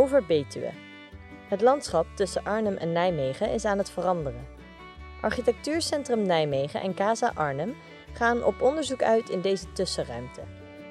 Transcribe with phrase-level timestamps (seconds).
[0.00, 0.70] over Betuwe.
[1.48, 4.46] Het landschap tussen Arnhem en Nijmegen is aan het veranderen.
[5.20, 7.74] Architectuurcentrum Nijmegen en Casa Arnhem
[8.12, 10.40] gaan op onderzoek uit in deze tussenruimte.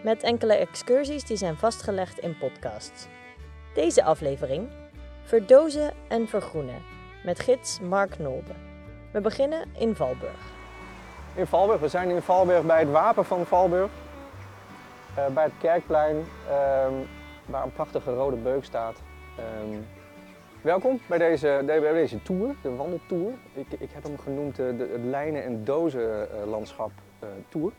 [0.03, 3.07] Met enkele excursies die zijn vastgelegd in podcasts.
[3.73, 4.69] Deze aflevering
[5.23, 6.81] Verdozen en vergroenen
[7.23, 8.53] met gids Mark Nolbe.
[9.11, 10.41] We beginnen in Valburg.
[11.35, 13.89] In Valburg, we zijn in Valburg bij het wapen van Valburg.
[15.17, 16.23] Uh, bij het kerkplein, uh,
[17.45, 19.01] waar een prachtige rode beuk staat.
[19.39, 19.77] Uh,
[20.61, 23.31] welkom bij deze, bij deze tour, de wandeltour.
[23.53, 26.91] Ik, ik heb hem genoemd de, de, het lijnen- en dozenlandschap
[27.49, 27.71] tour.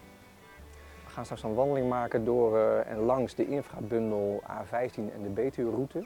[1.05, 6.05] We gaan straks een wandeling maken door en langs de infrabundel A15 en de Betuwe-route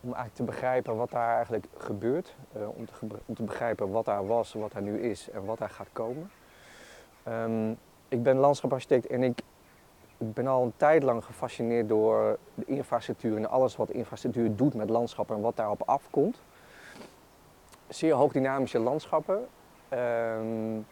[0.00, 2.34] om eigenlijk te begrijpen wat daar eigenlijk gebeurt.
[2.56, 2.92] Uh, om, te
[3.26, 6.30] om, te begrijpen wat daar was, wat daar nu is en wat daar gaat komen.
[7.28, 9.40] Um, ik ben landschaparchitect en ik,
[10.18, 14.74] ik, ben al een tijd lang gefascineerd door de infrastructuur en alles wat infrastructuur doet
[14.74, 16.42] met landschappen en wat daarop afkomt.
[17.88, 19.46] Zeer hoogdynamische landschappen.
[19.92, 20.86] Um,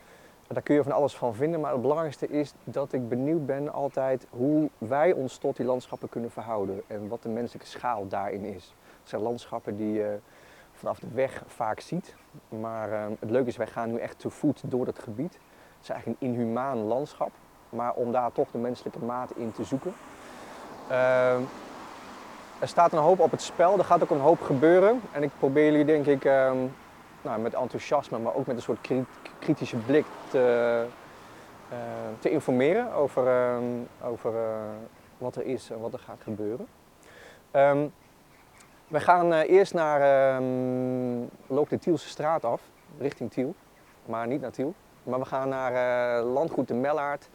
[0.48, 3.72] daar kun je van alles van vinden, maar het belangrijkste is dat ik benieuwd ben
[3.72, 8.44] altijd hoe wij ons tot die landschappen kunnen verhouden en wat de menselijke schaal daarin
[8.44, 8.75] is.
[9.00, 10.19] Het zijn landschappen die je
[10.72, 12.14] vanaf de weg vaak ziet.
[12.48, 15.33] Maar uh, het leuke is, wij gaan nu echt te voet door het gebied.
[15.33, 17.31] Het is eigenlijk een inhumaan landschap.
[17.75, 19.94] Maar om daar toch de menselijke maat in te zoeken.
[20.91, 21.34] Uh,
[22.58, 25.00] er staat een hoop op het spel, er gaat ook een hoop gebeuren.
[25.12, 26.53] En ik probeer jullie denk ik uh,
[27.22, 28.89] nou, met enthousiasme, maar ook met een soort
[29.39, 30.86] kritische blik te,
[32.19, 33.64] te informeren over, ehm,
[34.03, 34.33] over
[35.19, 36.66] wat er is en wat er gaat gebeuren.
[38.88, 42.62] We gaan uh, eerst naar um, loop de Tielse straat af,
[42.98, 43.55] richting Tiel,
[44.06, 44.75] maar niet naar Tiel.
[45.03, 47.28] Maar we gaan naar landgoed de Mellaard.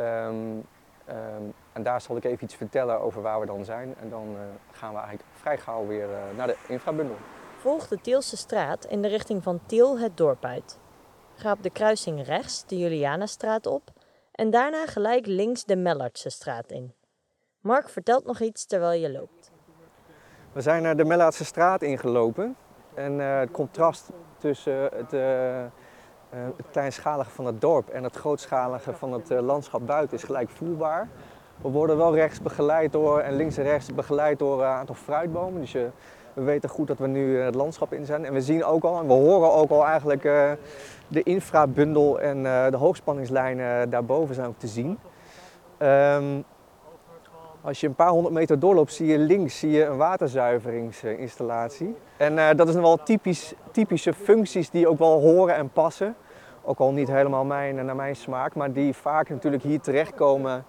[0.00, 0.66] Um,
[1.08, 3.94] um, en daar zal ik even iets vertellen over waar we dan zijn.
[4.00, 4.40] En dan uh,
[4.72, 7.16] gaan we eigenlijk vrij gauw weer naar de infrabundel.
[7.56, 10.78] Volg de Tielse straat in de richting van Tiel het dorp uit.
[11.34, 13.82] Ga op de kruising rechts de Julianastraat op
[14.32, 16.94] en daarna gelijk links de Mellardse straat in.
[17.60, 19.50] Mark vertelt nog iets terwijl je loopt.
[20.52, 22.56] We zijn naar de Mellaatse straat ingelopen.
[22.94, 25.12] En uh, het contrast tussen het,
[26.34, 30.48] uh, het, kleinschalige van het dorp en het grootschalige van het landschap buiten is gelijk
[30.48, 31.08] voelbaar.
[31.62, 35.60] We worden wel rechts begeleid door en links en rechts begeleid door een aantal fruitbomen.
[35.60, 35.72] Dus
[36.32, 38.24] we weten goed dat we nu het landschap in zijn.
[38.24, 40.22] En we zien ook al en we horen ook al eigenlijk
[41.08, 44.98] de infrabundel en de hoogspanningslijnen daarboven zijn ook te zien.
[45.78, 46.44] Um,
[47.68, 51.96] als je een paar honderd meter doorloopt, zie je links zie je een waterzuiveringsinstallatie.
[52.16, 56.16] En uh, dat is nog wel typisch, typische functies die ook wel horen en passen.
[56.62, 60.64] Ook al niet helemaal mijn, naar mijn smaak, maar die vaak natuurlijk hier terechtkomen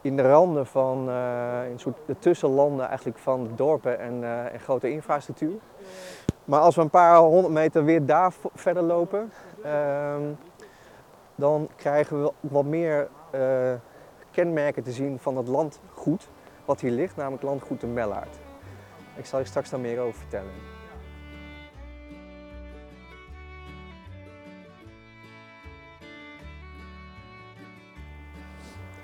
[0.00, 4.90] in de randen van uh, in soort de tussenlanden eigenlijk van dorpen en, en, grote
[4.90, 5.58] infrastructuur.
[6.44, 9.32] Maar als we een paar honderd meter weer daar verder lopen,
[9.62, 10.22] ehm,
[11.34, 13.08] dan krijgen we wat meer
[14.30, 16.28] kenmerken te zien van het landgoed
[16.64, 18.38] wat hier ligt, namelijk landgoed de Mellaard.
[19.16, 20.52] Ik zal je straks daar meer over vertellen.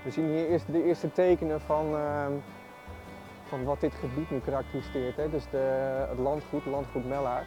[0.03, 2.26] We zien hier eerst de eerste tekenen van, uh,
[3.44, 5.16] van wat dit gebied nu karakteriseert.
[5.16, 5.31] Hè?
[5.31, 5.56] Dus de,
[6.09, 7.47] het landgoed, landgoed Mellaard.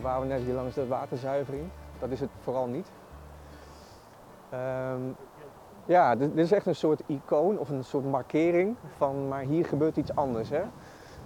[0.00, 1.68] Waar we net hier langs de waterzuivering.
[1.98, 2.90] Dat is het vooral niet.
[4.52, 5.16] Um,
[5.88, 9.96] ja, dit, is echt een soort icoon of een soort markering van, maar hier gebeurt
[9.96, 10.50] iets anders.
[10.50, 10.62] Hè?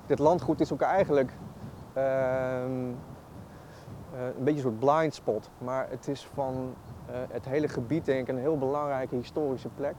[0.07, 1.33] Dit landgoed is ook eigenlijk
[1.97, 2.61] uh, uh,
[4.15, 6.75] een beetje een soort blind spot, maar het is van
[7.11, 9.95] uh, het hele gebied denk ik een heel belangrijke historische plek.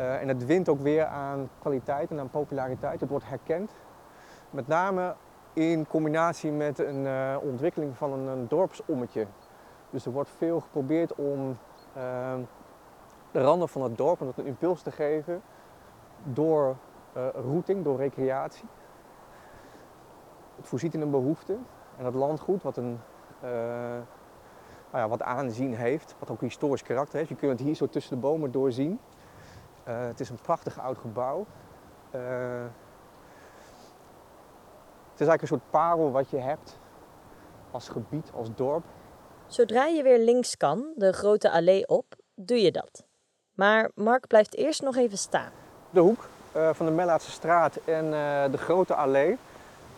[0.00, 3.00] Eh, en het wint ook weer aan kwaliteit en aan populariteit.
[3.00, 3.72] Het wordt herkend,
[4.50, 5.14] met name
[5.52, 9.26] in combinatie met een eh, ontwikkeling van een, een dorpsommetje.
[9.90, 11.58] Dus er wordt veel geprobeerd om
[11.94, 12.40] ehm,
[13.32, 15.42] de randen van het dorp om dat een impuls te geven
[16.24, 16.76] door
[17.16, 18.68] uh, routing, door recreatie.
[20.56, 21.58] Het voorziet in een behoefte
[21.96, 23.00] en het landgoed wat een
[23.44, 23.50] uh,
[24.90, 27.28] nou ja, wat aanzien heeft, wat ook historisch karakter heeft.
[27.28, 29.00] Je kunt het hier zo tussen de bomen doorzien.
[29.88, 31.46] Uh, het is een prachtig oud gebouw.
[32.10, 32.70] het
[35.20, 36.78] is eigenlijk een soort parel wat je hebt
[37.70, 38.84] als gebied, als dorp.
[39.46, 43.08] Zodra je weer links kan, de grote allee op, doe je dat.
[43.60, 45.50] Maar Mark blijft eerst nog even staan.
[45.90, 49.38] De hoek uh, van de Mellaatse straat en uh, de grote allee.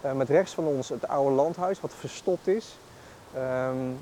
[0.05, 2.79] Uh, met rechts van ons het oude landhuis wat verstopt is.
[3.37, 3.99] Um,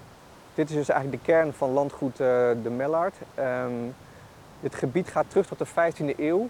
[0.55, 3.15] dit is dus eigenlijk de kern van landgoed de Mellaard.
[3.39, 3.95] Um,
[4.61, 6.49] dit gebied gaat terug tot de 15e eeuw.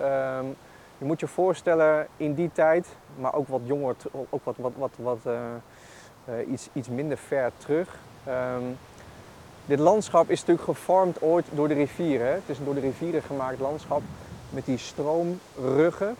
[0.00, 0.56] Um,
[0.98, 2.86] Je moet je voorstellen in die tijd,
[3.16, 3.96] maar ook wat jonger,
[4.30, 5.34] ook wat, wat, wat, wat
[6.48, 7.96] iets, iets minder ver terug.
[8.24, 8.64] Ehm,
[9.66, 12.32] dit landschap is natuurlijk gevormd ooit door de rivieren.
[12.32, 14.02] Het is een door de rivieren gemaakt landschap
[14.50, 16.16] met die stroomruggen.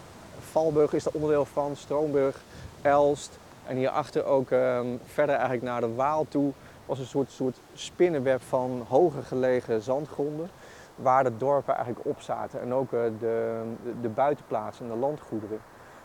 [0.50, 2.42] Valburg is er onderdeel van, Stroomburg,
[2.82, 3.38] Elst.
[3.66, 6.52] En hierachter ook ehm, verder eigenlijk naar de Waal toe
[6.86, 10.50] was een soort, soort spinnenweb van hoger gelegen zandgronden.
[10.94, 13.62] Waar de dorpen eigenlijk op zaten en ook uh, de,
[14.00, 15.60] de, buitenplaatsen en de landgoederen.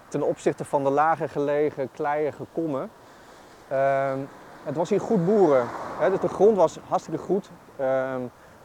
[0.08, 2.90] Ten opzichte van de lager gelegen kleiige kommen.
[3.68, 4.20] Ehm,
[4.68, 5.68] het was hier goed boeren.
[6.00, 6.10] Hè?
[6.10, 7.50] Dus de grond was hartstikke goed.
[7.76, 8.22] Ehm,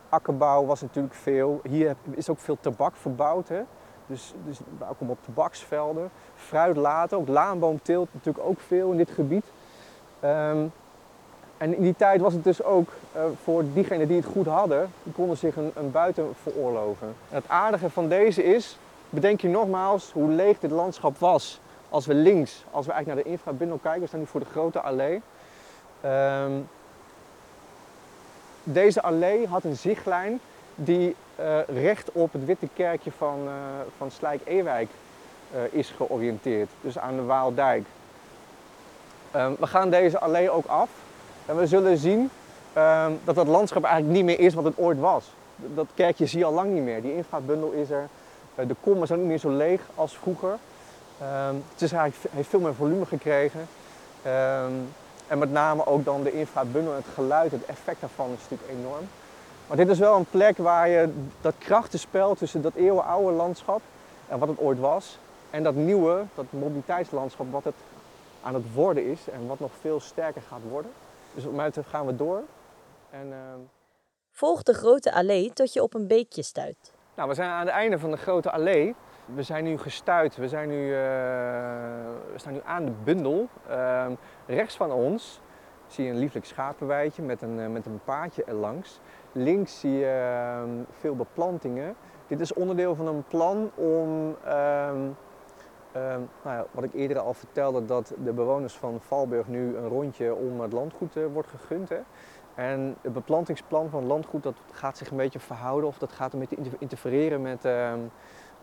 [0.08, 1.60] akkerbouw was natuurlijk veel.
[1.68, 3.48] Hier is ook veel tabak verbouwd.
[3.48, 3.62] Hè?
[4.06, 4.58] Dus, dus
[4.88, 6.10] ook op tabaksvelden.
[6.34, 9.44] Fruit later, ook laanboomteelt natuurlijk ook veel in dit gebied.
[10.24, 10.72] Um,
[11.56, 14.90] en in die tijd was het dus ook uh, voor diegenen die het goed hadden,
[15.02, 17.06] die konden zich een, een buiten veroorloven.
[17.06, 18.78] En het aardige van deze is,
[19.10, 21.60] bedenk je nogmaals hoe leeg dit landschap was.
[21.88, 24.46] Als we links, als we eigenlijk naar de infrabundel kijken, we staan nu voor de
[24.46, 25.22] grote allee.
[26.04, 26.68] Um,
[28.62, 30.40] deze allee had een zichtlijn
[30.74, 33.52] die uh, recht op het witte kerkje van, uh,
[33.96, 34.88] van Slijk-Ewijk
[35.54, 36.68] uh, is georiënteerd.
[36.80, 37.84] Dus aan de Waaldijk.
[39.36, 40.90] Um, we gaan deze allee ook af.
[41.46, 42.30] En we zullen zien
[42.76, 45.32] um, dat dat landschap eigenlijk niet meer is wat het ooit was.
[45.56, 47.02] Dat kerkje zie je al lang niet meer.
[47.02, 48.08] Die infrabundel is er.
[48.54, 50.58] de kommen zijn niet meer zo leeg als vroeger.
[51.72, 53.68] Het is eigenlijk, heeft veel meer volume gekregen.
[55.32, 59.08] En met name ook dan de infrabundel het geluid, het effect daarvan is natuurlijk enorm.
[59.66, 63.80] Maar dit is wel een plek waar je dat krachtenspel tussen dat eeuwenoude landschap
[64.28, 65.18] en wat het ooit was,
[65.50, 67.74] en dat nieuwe, dat mobiliteitslandschap, wat het
[68.42, 70.90] aan het worden is en wat nog veel sterker gaat worden.
[71.34, 72.42] Dus op mij gaan we door.
[73.10, 73.36] En, uh...
[74.30, 76.92] Volg de grote allee tot je op een beekje stuit.
[77.14, 78.94] Nou, we zijn aan het einde van de grote allee.
[79.24, 80.94] We zijn nu gestuurd, we, zijn nu, uh,
[82.32, 83.48] we staan nu aan de bundel.
[83.70, 84.06] Uh,
[84.46, 85.40] rechts van ons
[85.86, 89.00] zie je een lieflijk schapenweidje met een, uh, met een paadje erlangs.
[89.32, 91.94] Links zie je ehm, veel beplantingen.
[92.26, 95.00] Dit is onderdeel van een plan om, ehm,
[95.92, 100.34] nou ja, wat ik eerder al vertelde, dat de bewoners van Valburg nu een rondje
[100.34, 101.88] om het landgoed eh, wordt gegund.
[101.88, 102.00] Hè.
[102.54, 106.38] En het beplantingsplan van landgoed dat gaat zich een beetje verhouden of dat gaat een
[106.38, 107.64] beetje interfereren met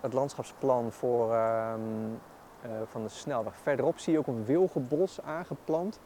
[0.01, 2.19] het landschapsplan voor, um,
[2.65, 3.53] uh, van de snelweg.
[3.61, 5.99] Verderop zie je ook een wilgenbos aangeplant.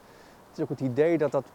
[0.48, 1.46] Het is ook het idee dat dat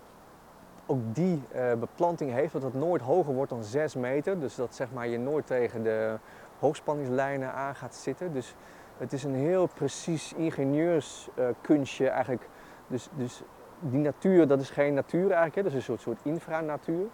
[0.87, 4.40] ook die uh, beplanting heeft, dat het nooit hoger wordt dan 6 meter.
[4.40, 6.19] Dus dat zeg maar, je nooit tegen de
[6.58, 8.32] hoogspanningslijnen aan gaat zitten.
[8.32, 8.55] Dus
[8.96, 12.49] het is een heel precies ingenieurskunstje uh, eigenlijk.
[12.87, 13.43] Dus, dus
[13.81, 15.62] die natuur, dat is geen natuur eigenlijk, hè?
[15.62, 17.06] dat is een soort, soort infranatuur.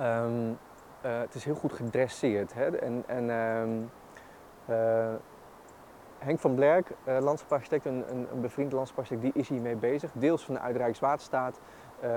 [0.00, 0.58] Um,
[1.04, 2.54] uh, het is heel goed gedresseerd.
[2.54, 2.76] Hè?
[2.76, 3.90] En, en um,
[4.70, 5.14] uh,
[6.18, 10.10] Henk van Blerk, uh, landschaparchitect, een, een, een bevriend landschaparchitect, die is hiermee bezig.
[10.12, 11.60] Deels vanuit Rijkswaterstaat,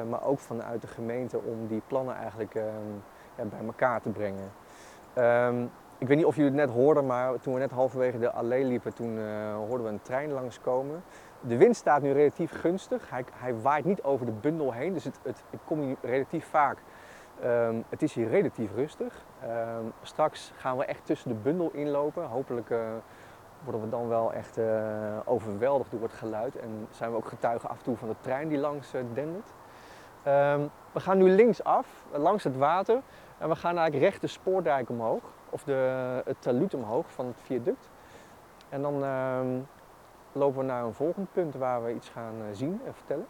[0.09, 2.53] maar ook vanuit de gemeente om die plannen eigenlijk
[3.37, 4.51] ja, bij elkaar te brengen.
[5.17, 8.31] Um, ik weet niet of jullie het net hoorden, maar toen we net halverwege de
[8.31, 9.19] allee liepen, toen
[9.55, 11.03] hoorden we een trein langskomen.
[11.39, 13.09] De wind staat nu relatief gunstig.
[13.09, 16.45] Hij, hij waait niet over de bundel heen, dus het, het, ik kom hier relatief
[16.45, 16.77] vaak
[17.45, 19.23] Um, het is hier relatief rustig.
[19.43, 22.25] Um, straks gaan we echt tussen de bundel inlopen.
[22.25, 22.79] Hopelijk uh,
[23.63, 26.55] worden we dan wel echt uh, overweldigd door het geluid.
[26.55, 29.53] En zijn we ook getuigen af en toe van de trein die langs uh, dendert.
[30.27, 33.01] Um, we gaan nu linksaf, langs het water.
[33.37, 35.23] En we gaan eigenlijk recht de spoordijk omhoog.
[35.49, 37.89] Of de, het taluut omhoog van het viaduct.
[38.69, 38.93] En dan
[40.31, 43.25] lopen we naar een volgend punt waar we iets gaan zien en vertellen.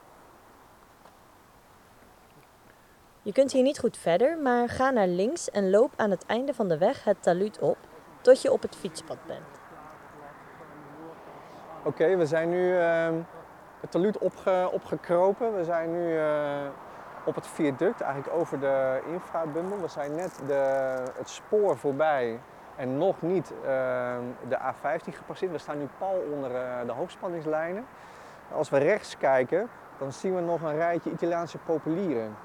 [3.25, 6.53] Je kunt hier niet goed verder, maar ga naar links en loop aan het einde
[6.53, 7.77] van de weg het taluut op
[8.21, 9.59] tot je op het fietspad bent.
[11.83, 13.07] Oké, we zijn nu uh,
[13.79, 15.55] het taluut opge opgekropen.
[15.55, 16.25] We zijn nu uh,
[17.25, 19.81] op het viaduct, eigenlijk over de infrabundel.
[19.81, 20.53] We zijn net de,
[21.17, 22.39] het spoor voorbij
[22.75, 23.67] en nog niet uh,
[24.47, 25.51] de A15 gepasseerd.
[25.51, 27.85] We staan nu pal onder eh, de hoogspanningslijnen.
[28.51, 32.35] Als we rechts kijken, dan zien we nog een rijtje Italiaanse populieren.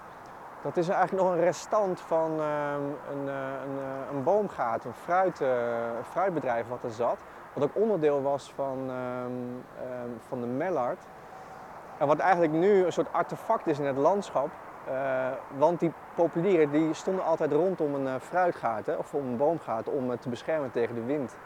[0.63, 3.35] Dat is eigenlijk nog een restant van ehm, een, eh,
[3.65, 5.49] een, eh, een, boomgaat, een, fruit, uh,
[6.11, 7.19] fruitbedrijf wat er zat.
[7.53, 9.65] Wat ook onderdeel was van, um,
[10.05, 10.99] um, van de Mellard.
[11.99, 14.49] En wat eigenlijk nu een soort artefact is in het landschap.
[15.57, 20.11] Want die populieren die stonden altijd rondom een fruitgaat hè, of om een boomgaat om
[20.11, 21.37] het te beschermen tegen de wind.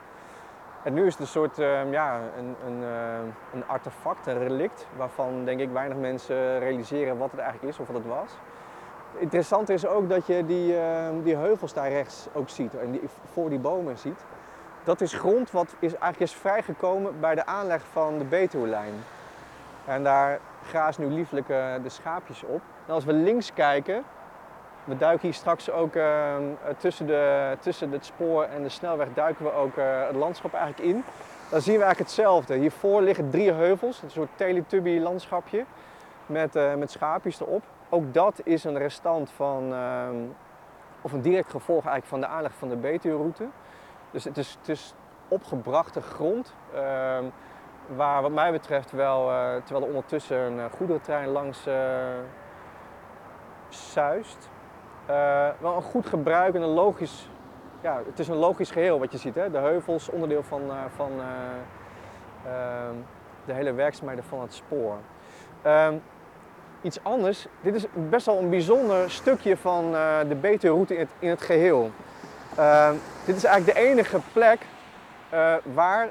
[0.83, 1.57] En nu is het een soort
[1.90, 2.83] ja, een, een,
[3.52, 7.87] een artefact, een relict, waarvan denk ik weinig mensen realiseren wat het eigenlijk is of
[7.87, 8.33] wat het was.
[9.19, 13.00] Interessant is ook dat je die, uh, die heuvels daar rechts ook ziet en
[13.33, 14.21] voor die bomen ziet.
[14.85, 18.95] dat is grond wat is, eigenlijk is vrijgekomen bij de aanleg van de Betuwe-lijn.
[19.85, 22.61] En daar grazen nu lieflijk uh, de schaapjes op.
[22.87, 24.04] En als we links kijken,
[24.85, 26.37] we duiken hier straks ook uh,
[26.78, 30.88] tussen, de, tussen het spoor en de snelweg duiken we ook uh, het landschap eigenlijk
[30.88, 31.04] in.
[31.50, 32.54] Dan zien we eigenlijk hetzelfde.
[32.54, 35.64] Hiervoor liggen drie heuvels, een soort Teletubby landschapje
[36.26, 37.62] uh, met schaapjes erop.
[37.94, 40.16] Ook dat is een restant van, ehm,
[41.00, 43.49] of een direct gevolg eigenlijk van de aanleg van de Betuwe-route.
[44.11, 44.94] Dus het is, het is
[45.28, 46.54] opgebrachte grond.
[46.75, 47.25] Ehm,
[47.96, 51.68] waar wat mij betreft wel, uh, terwijl er ondertussen een uh, goederentrein langs
[53.68, 54.50] zuist,
[55.58, 57.30] wel een goed gebruik en een logisch,
[57.80, 59.34] ja, het is een logisch geheel wat je ziet.
[59.34, 59.50] Hè?
[59.50, 60.62] De heuvels, onderdeel van,
[60.94, 61.11] van
[62.44, 62.94] ehm,
[63.44, 64.96] de hele werkzaamheden van het spoor.
[66.82, 69.90] Iets anders, dit is best wel een bijzonder stukje van
[70.28, 71.90] de Betuwe-route in het, geheel.
[72.56, 74.66] Ehm, dit is eigenlijk de enige plek
[75.34, 76.10] uh, waar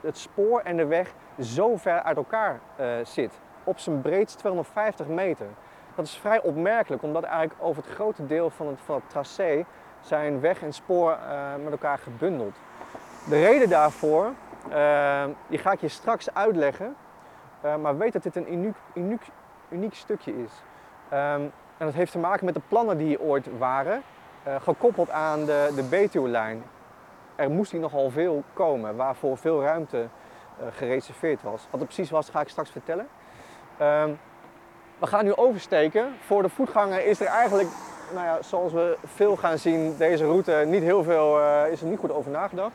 [0.00, 2.60] het spoor en de weg zo ver uit elkaar
[3.02, 3.32] zit.
[3.64, 5.46] Op zijn breedst 250 meter.
[5.94, 9.64] Dat is vrij opmerkelijk, omdat eigenlijk over het grote deel van het, van het tracé
[10.00, 11.18] zijn weg en spoor
[11.62, 12.56] met elkaar gebundeld.
[13.28, 14.32] De reden daarvoor,
[15.48, 16.96] die ga ik je straks uitleggen,
[17.80, 19.22] maar weet dat dit een uniek, uniek,
[19.74, 20.52] uniek stukje is.
[21.12, 24.02] Um, en dat heeft te maken met de plannen die ooit waren,
[24.60, 26.62] gekoppeld aan de, de Betuwe-lijn
[27.36, 31.66] er moest hier nogal veel komen, waarvoor veel ruimte uh, gereserveerd was.
[31.70, 33.08] Wat het precies was, ga ik straks vertellen.
[33.80, 34.18] Um,
[34.98, 36.14] we gaan nu oversteken.
[36.26, 37.68] Voor de voetganger is er eigenlijk,
[38.12, 41.86] nou ja, zoals we veel gaan zien, deze route niet heel veel, uh, is er
[41.86, 42.74] niet goed over nagedacht.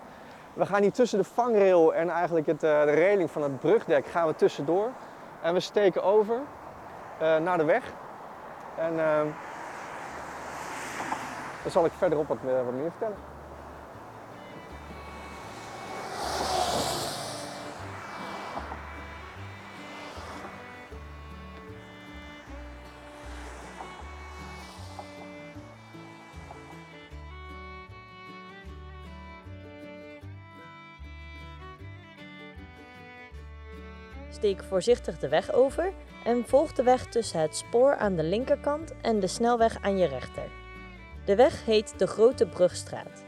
[0.53, 4.27] We gaan hier tussen de vangrail en eigenlijk het, de reling van het brugdek gaan
[4.27, 4.89] we tussendoor.
[5.41, 6.35] En we steken over
[7.19, 7.83] naar de weg.
[8.75, 9.27] En ehm,
[11.63, 13.28] dan zal ik verderop wat, wat meer vertellen.
[34.39, 35.91] Steek voorzichtig de weg over
[36.23, 40.07] en volg de weg tussen het spoor aan de linkerkant en de snelweg aan je
[40.07, 40.43] rechter.
[41.25, 43.23] De weg heet de Grote Brugstraat.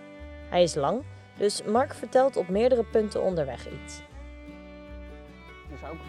[0.49, 1.03] Hij is lang,
[1.37, 4.01] dus Mark vertelt op meerdere punten onderweg iets.
[5.79, 5.99] Zou ook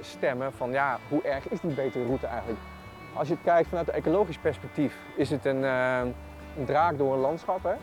[0.00, 2.60] stemmen van ja, hoe erg is die betere route eigenlijk?
[3.14, 6.00] Als je het kijkt vanuit een ecologisch perspectief, is het een, uh,
[6.64, 7.62] draak door een landschap.
[7.62, 7.74] Hè?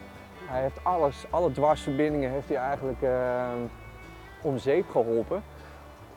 [0.46, 3.48] Hij heeft alles, alle dwarsverbindingen heeft hij eigenlijk uh,
[4.42, 5.44] om zeep geholpen.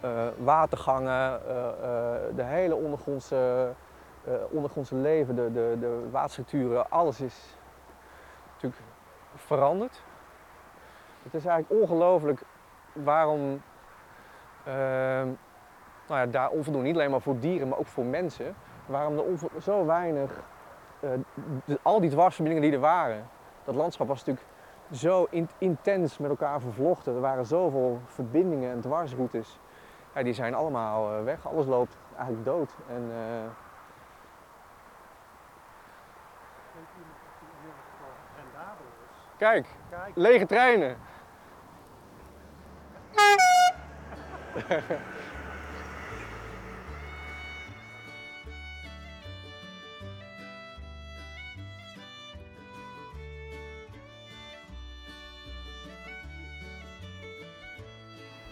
[0.04, 1.40] Uh, watergangen,
[2.34, 3.72] de hele ondergrondse,
[4.50, 7.56] ondergrondse leven, de, de, de waterstructuren, alles is
[8.52, 8.82] natuurlijk
[9.34, 10.02] veranderd.
[11.22, 12.42] Het is eigenlijk ongelooflijk
[12.92, 13.62] waarom
[14.64, 15.28] ehm,
[16.08, 18.54] nou ja, daar onvoldoende, niet alleen maar voor dieren, maar ook voor mensen,
[18.86, 20.40] waarom er zo weinig,
[21.82, 23.28] al die dwarsverbindingen die er waren,
[23.64, 24.46] dat landschap was natuurlijk
[24.92, 27.14] zo in, intens met elkaar vervlochten.
[27.14, 29.58] Er waren zoveel verbindingen en dwarsroutes.
[30.14, 31.46] Ja, die zijn allemaal uh, weg.
[31.46, 32.70] Alles loopt eigenlijk dood.
[32.88, 33.50] En, uh...
[39.36, 40.96] Kijk, Kijk, lege treinen.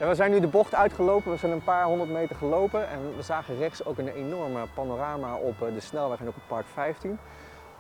[0.09, 3.23] We zijn nu de bocht uitgelopen, we zijn een paar honderd meter gelopen en we
[3.23, 7.19] zagen rechts ook een enorme panorama op eh, de snelweg en ook op Park 15.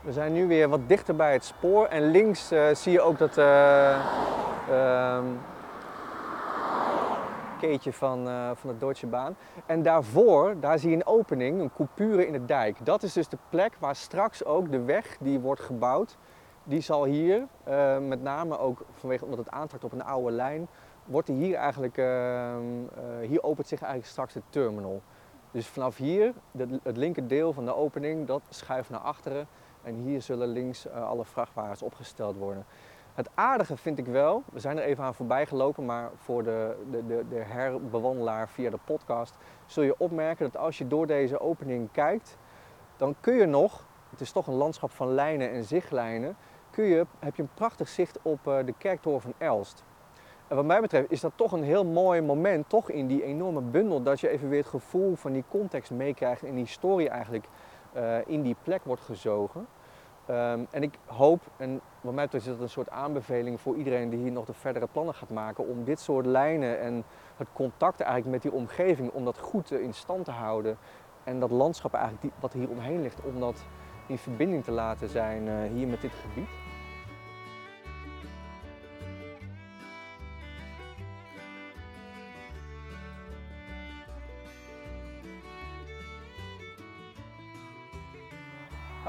[0.00, 3.18] We zijn nu weer wat dichter bij het spoor en links uh, zie je ook
[3.18, 3.98] dat uh,
[7.58, 9.36] keetje van, van de Deutsche Bahn.
[9.66, 12.76] En daarvoor, daar zie je een opening, een coupure in de dijk.
[12.84, 16.16] Dat is dus de plek waar straks ook de weg die wordt gebouwd,
[16.64, 17.46] die zal hier,
[18.00, 20.68] met name ook vanwege omdat het aantrakt op een oude lijn,
[21.10, 25.02] wordt er hier eigenlijk, uh, uh, hier opent zich eigenlijk straks de terminal.
[25.50, 29.46] Dus vanaf hier, de, het linker deel van de opening, dat schuift naar achteren.
[29.82, 32.64] En hier zullen links uh, alle vrachtwagens opgesteld worden.
[33.14, 36.76] Het aardige vind ik wel, we zijn er even aan voorbij gelopen, maar voor de,
[36.90, 39.36] de, de, de herbewandelaar via de podcast
[39.66, 42.36] zul je opmerken dat als je door deze opening kijkt,
[42.96, 46.36] dan kun je nog, het is toch een landschap van lijnen en zichtlijnen,
[46.70, 49.84] kun je, heb je een prachtig zicht op de kerktoren van Elst.
[50.50, 53.60] En wat mij betreft is dat toch een heel mooi moment, toch in die enorme
[53.60, 57.48] bundel, dat je even weer het gevoel van die context meekrijgt en die historie eigenlijk
[57.96, 59.66] uh, in die plek wordt gezogen.
[60.26, 64.10] Ehm, en ik hoop, en wat mij betreft is dat een soort aanbeveling voor iedereen
[64.10, 67.04] die hier nog de verdere plannen gaat maken, om dit soort lijnen en
[67.36, 70.78] het contact eigenlijk met die omgeving, om dat goed in stand te houden.
[71.24, 73.64] En dat landschap eigenlijk wat hier omheen ligt, om dat
[74.06, 76.69] in verbinding te laten zijn uh, hier met dit gebied.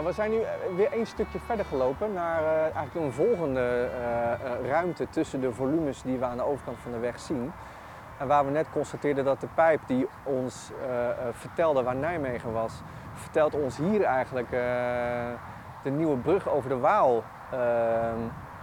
[0.03, 4.70] We zijn nu eh, weer een stukje verder gelopen naar uh, eigenlijk een volgende uh,
[4.70, 7.51] ruimte tussen de volumes die we aan de overkant van de weg zien.
[8.17, 10.72] En waar we net constateerden dat de pijp die ons
[11.31, 12.81] vertelde waar Nijmegen was,
[13.13, 14.50] vertelt ons hier eigenlijk
[15.84, 17.24] de nieuwe brug over de Waal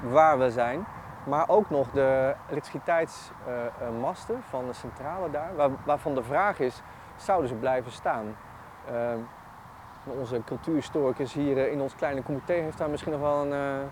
[0.01, 0.87] waar we zijn.
[1.25, 6.83] Maar ook nog de elektriciteitsmasten van de centrale daar, waar, waarvan de vraag is,
[7.17, 8.37] zouden ze blijven staan?
[10.17, 13.87] Onze cultuurhistoricus hier eh, in ons kleine comité heeft daar misschien nog wel een, eh,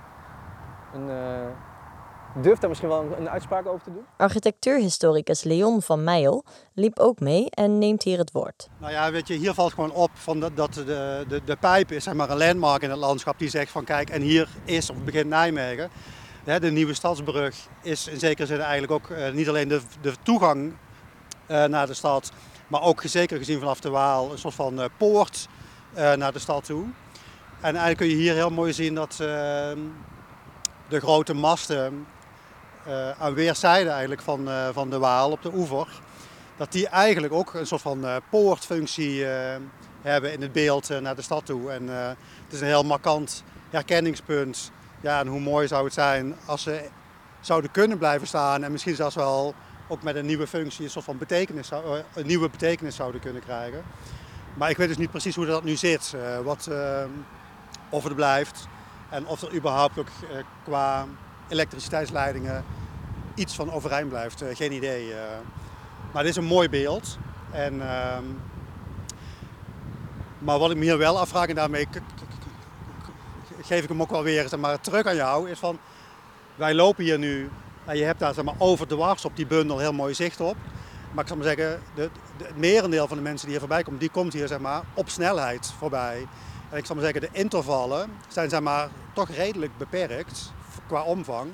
[0.94, 4.04] een eh, durft daar misschien wel een, uitspraak over te doen?
[4.16, 6.44] Architectuurhistoricus Leon van Meijel
[6.74, 8.68] liep ook mee en neemt hier het woord.
[8.78, 11.90] Nou ja, weet je, hier valt gewoon op van dat, dat de, de, de pijp
[11.90, 14.90] is zeg maar, een landmark in het landschap die zegt van kijk, en hier is
[14.90, 15.90] of begint Nijmegen.
[16.44, 20.72] De nieuwe stadsbrug is in zekere zin eigenlijk ook niet alleen de, de toegang
[21.46, 22.32] naar de stad,
[22.68, 25.55] maar ook zeker gezien vanaf de Waal een soort van poort uh,
[25.96, 26.84] naar de stad toe.
[27.60, 29.26] En eigenlijk kun je hier heel mooi zien dat uh,
[30.88, 32.06] de grote masten
[32.88, 35.88] uh, aan weerszijden eigenlijk van, van de Waal op de oever,
[36.56, 39.24] dat die eigenlijk ook een soort van poortfunctie
[40.02, 41.70] hebben in het beeld naar de stad toe.
[41.70, 44.70] En het is een heel markant herkenningspunt.
[45.00, 46.88] Ja, en hoe mooi zou het zijn als ze
[47.40, 49.54] zouden kunnen blijven staan en misschien zelfs wel
[49.88, 51.70] ook met een nieuwe functie een soort van betekenis,
[52.14, 53.84] een nieuwe betekenis zouden kunnen krijgen.
[54.56, 56.12] Maar ik weet dus niet precies hoe dat nu zit.
[56.16, 57.04] Uh, wat, uh,
[57.88, 58.68] of het blijft.
[59.10, 61.06] En of er überhaupt ook uh, qua
[61.48, 62.64] elektriciteitsleidingen
[63.34, 64.44] iets van overeind blijft.
[64.52, 65.14] geen idee.
[66.12, 67.18] maar dit is een mooi beeld.
[67.50, 68.24] En, ehm,
[70.38, 71.88] maar wat ik me hier wel afvraag, en daarmee
[73.62, 75.78] geef ik hem ook wel weer zeg maar, terug aan jou, is van
[76.54, 77.50] wij lopen hier nu
[77.84, 80.40] en je hebt daar zeg maar, over de wars op die bundel heel mooi zicht
[80.40, 80.56] op.
[81.12, 84.00] Maar ik zal maar zeggen, de, het merendeel van de mensen die hier voorbij komen,
[84.00, 86.26] die komt hier zeg maar, op snelheid voorbij.
[86.70, 90.52] En ik zal maar zeggen, de intervallen zijn zeg maar, toch redelijk beperkt
[90.86, 91.50] qua omvang.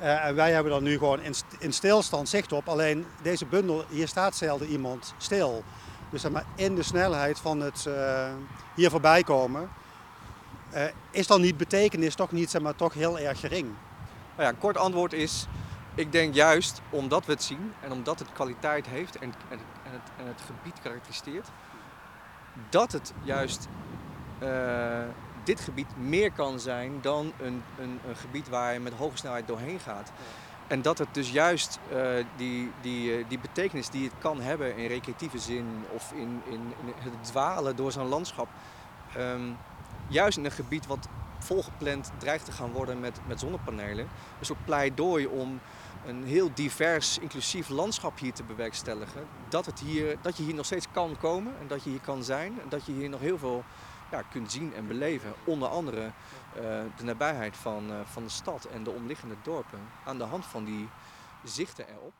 [0.00, 2.68] Uh, en wij hebben dan nu gewoon in, in, stilstand zicht op.
[2.68, 5.64] Alleen deze bundel, hier staat zelden iemand stil.
[6.10, 8.28] Dus zeg maar, in de snelheid van het uh,
[8.74, 9.70] hier voorbij komen,
[10.74, 13.68] uh, is dan niet betekenis toch niet zeg maar, toch heel erg gering.
[14.36, 15.46] Nou ja, kort antwoord is,
[15.98, 19.92] ik denk juist omdat we het zien en omdat het kwaliteit heeft en, en, en,
[19.92, 21.48] het, en het, gebied karakteriseert,
[22.68, 23.68] dat het juist
[24.42, 25.04] uh,
[25.44, 29.46] dit gebied meer kan zijn dan een, een, een, gebied waar je met hoge snelheid
[29.46, 30.12] doorheen gaat.
[30.66, 34.76] En dat het dus juist uh, die, die, uh, die betekenis die het kan hebben
[34.76, 38.48] in recreatieve zin of in, in, in het dwalen door zo'n landschap,
[39.16, 39.56] um,
[40.08, 41.08] juist in een gebied wat
[41.38, 44.08] volgepland dreigt te gaan worden met, met zonnepanelen,
[44.38, 45.60] een soort pleidooi om
[46.06, 49.26] een heel divers, inclusief landschap hier te bewerkstelligen.
[49.48, 52.24] Dat, het hier, dat je hier nog steeds kan komen en dat je hier kan
[52.24, 52.60] zijn.
[52.62, 53.64] En dat je hier nog heel veel
[54.10, 55.32] ja, kunt zien en beleven.
[55.44, 56.12] Onder andere uh,
[56.96, 59.78] de nabijheid van, uh, van de stad en de omliggende dorpen.
[60.04, 60.88] Aan de hand van die
[61.44, 62.12] zichten erop.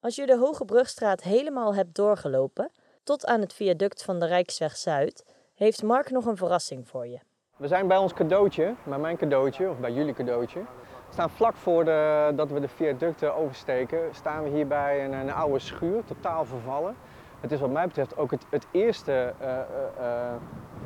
[0.00, 2.70] Als je de Hoge Brugstraat helemaal hebt doorgelopen,
[3.02, 7.20] tot aan het viaduct van de Rijksweg Zuid, heeft Mark nog een verrassing voor je.
[7.56, 10.64] We zijn bij ons cadeautje, bij mijn cadeautje, of bij jullie cadeautje
[11.10, 15.32] staan vlak voor de, dat we de viaducten oversteken, staan we hier bij een, een,
[15.32, 16.96] oude schuur, totaal vervallen.
[17.40, 20.34] Het is wat mij betreft ook het, het eerste uh, uh,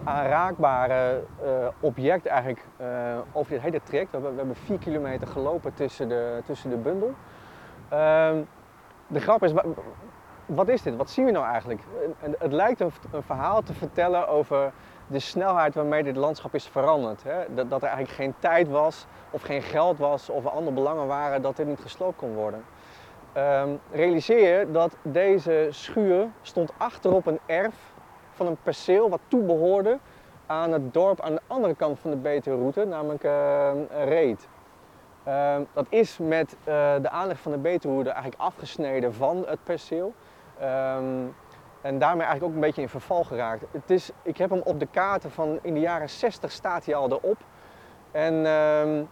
[0.05, 1.23] aanraakbare
[1.81, 2.65] object eigenlijk
[3.33, 4.11] over dit hele traject.
[4.11, 7.15] We hebben, we hebben vier kilometer gelopen tussen de, tussen de bundel.
[7.89, 8.37] Ehm,
[9.07, 9.53] de grap is,
[10.55, 10.97] wat is dit?
[10.97, 11.83] Wat zien we nou eigenlijk?
[12.39, 14.73] Het lijkt een, verhaal te vertellen over
[15.07, 17.23] de snelheid waarmee dit landschap is veranderd.
[17.23, 17.55] Hè?
[17.55, 21.07] Dat, dat, er eigenlijk geen tijd was, of geen geld was, of er andere belangen
[21.07, 22.65] waren dat dit niet gesloopt kon worden.
[23.37, 27.75] Um, realiseer dat deze schuur stond achterop een erf
[28.31, 29.99] van een perceel wat toebehoorde
[30.47, 33.71] aan het dorp aan de andere kant van de Betuwe-route, namelijk uh,
[34.05, 34.49] Reet.
[35.29, 36.65] Uh, dat is met uh,
[37.03, 40.15] de aanleg van de Betuwe eigenlijk afgesneden van het perceel.
[40.63, 41.35] Um,
[41.81, 43.65] en daarmee eigenlijk ook een beetje in verval geraakt.
[43.71, 46.95] Het is, ik heb hem op de kaarten van in de jaren 60 staat hij
[46.95, 47.37] al erop.
[48.11, 49.03] En uh,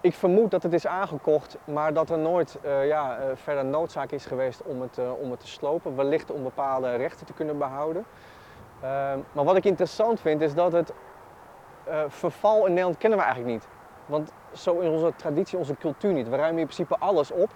[0.00, 4.10] ik vermoed dat het is aangekocht, maar dat er nooit uh, ja, uh, verder noodzaak
[4.10, 5.96] is geweest om het, uh, om het te slopen.
[5.96, 8.04] Wellicht om bepaalde rechten te kunnen behouden.
[8.80, 10.92] Ehm, maar wat ik interessant vind is dat het
[11.84, 13.68] eh, verval in Nederland kennen we eigenlijk niet.
[14.06, 16.28] Want zo in onze traditie, onze cultuur niet.
[16.28, 17.50] We ruimen in principe alles op.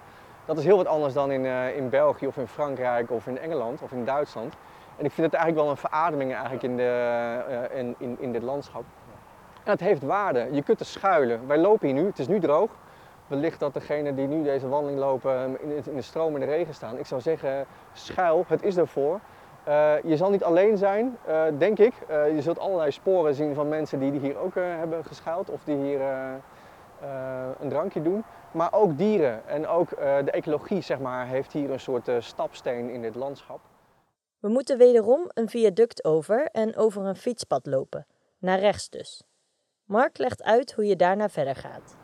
[0.45, 3.39] Dat is heel wat anders dan in, eh, in België of in Frankrijk of in
[3.39, 4.53] Engeland of in Duitsland.
[4.97, 8.31] En ik vind het eigenlijk wel een verademing eigenlijk in, de, eh, in, in, in
[8.31, 8.83] dit landschap.
[9.63, 10.47] En het heeft waarde.
[10.51, 11.47] Je kunt er schuilen.
[11.47, 12.69] Wij lopen hier nu, het is nu droog.
[13.27, 16.73] Wellicht dat degenen die nu deze wandeling lopen in, in de stroom en de regen
[16.73, 16.97] staan.
[16.97, 19.19] Ik zou zeggen, schuil, het is ervoor.
[19.67, 21.17] Uh, je zal niet alleen zijn,
[21.57, 21.93] denk ik.
[22.07, 25.99] Je zult allerlei sporen zien van mensen die hier ook hebben geschuild of die hier
[27.59, 28.23] een drankje doen.
[28.51, 33.01] Maar ook dieren en ook de ecologie zeg maar, heeft hier een soort stapsteen in
[33.01, 33.59] dit landschap.
[34.39, 38.05] We moeten wederom een viaduct over en over een fietspad lopen.
[38.37, 39.23] Naar rechts dus.
[39.83, 41.95] Mark legt uit hoe je daarna verder gaat.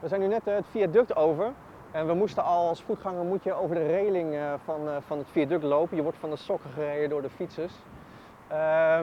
[0.00, 1.52] We zijn nu net het viaduct over.
[1.92, 5.26] En we moesten al als voetganger moet je over de reling eh, van, van het
[5.30, 5.96] viaduct lopen.
[5.96, 7.72] Je wordt van de sokken gereden door de fietsers.
[8.50, 8.98] Uh,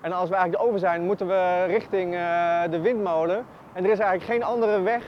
[0.00, 3.46] en als we eigenlijk over zijn, moeten we richting uh, de windmolen.
[3.78, 5.04] En er is eigenlijk geen andere weg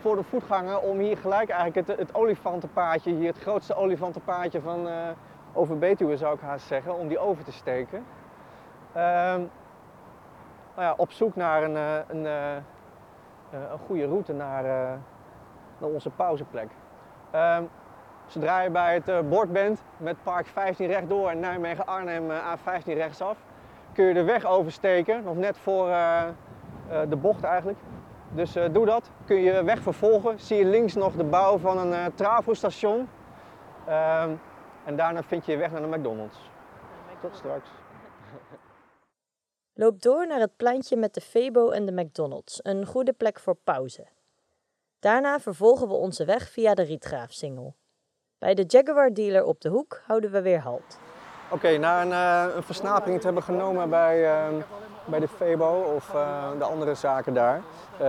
[0.00, 4.88] voor de voetganger om hier gelijk eigenlijk het, het olifantenpaadje, hier het grootste olifantenpaadje van
[5.52, 8.04] over Betuwe zou ik haast zeggen, om die over te steken.
[8.92, 9.40] Ehm,
[10.74, 11.76] nou ja, op zoek naar een,
[12.08, 12.24] een,
[13.50, 14.62] een goede route naar
[15.78, 16.68] naar onze pauzeplek.
[17.34, 17.68] Um,
[18.26, 23.36] zodra je bij het bord bent met park 15 rechtdoor en Nijmegen-Arnhem uh, A15 rechtsaf,
[23.92, 25.88] kun je de weg oversteken, nog net voor
[27.08, 27.78] de bocht eigenlijk.
[28.34, 29.10] Dus doe dat.
[29.26, 30.40] Kun je weg vervolgen.
[30.40, 33.08] Zie je links nog de bouw van een trafostation.
[33.88, 34.40] Um,
[34.84, 36.38] en daarna vind je je weg naar de McDonald's.
[37.20, 37.68] Tot straks.
[39.80, 42.60] Loop door naar het pleintje met de Febo en de McDonald's.
[42.62, 44.06] Een goede plek voor pauze.
[44.98, 47.74] Daarna vervolgen we onze weg via de Rietgraafsingel.
[48.38, 50.98] Bij de Jaguar dealer op de hoek houden we weer halt.
[51.50, 54.62] Oké, na een, uh, een, versnapering te hebben genomen bij, uh,
[55.04, 57.60] bij de Febo of uh, de andere zaken daar.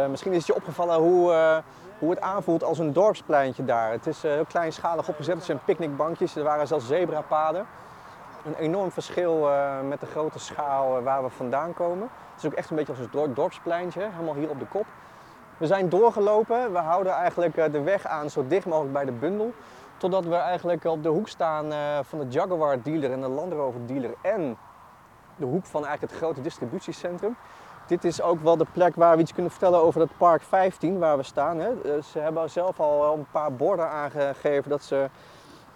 [0.10, 1.62] misschien is het je opgevallen hoe,
[1.99, 3.91] hoe het aanvoelt als een dorpspleintje daar.
[3.91, 7.65] Het is heel kleinschalig opgezet, het zijn picknickbankjes, er waren zelfs zebrapaden.
[8.45, 9.49] Een enorm verschil
[9.88, 12.10] met de grote schaal waar we vandaan komen.
[12.34, 14.86] Het is ook echt een beetje als een dorpspleintje, helemaal hier op de kop.
[15.62, 16.71] We zijn doorgelopen.
[16.71, 19.54] We houden eigenlijk eh, de weg aan zo dicht mogelijk bij de bundel.
[19.97, 23.54] Totdat we eigenlijk op de hoek staan eh, van de Jaguar dealer en de Land
[23.54, 24.13] Rover dealer.
[24.21, 24.58] En
[25.41, 27.36] de hoek van eigenlijk het grote distributiecentrum.
[27.88, 30.99] Dit is ook wel de plek waar we iets kunnen vertellen over het park 15
[30.99, 31.60] waar we staan.
[31.60, 31.69] Hè.
[31.69, 35.10] Eh, ze hebben zelf al een paar borden aangegeven dat, ze,